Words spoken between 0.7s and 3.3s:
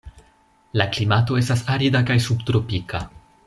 La klimato estas arida kaj subtropika.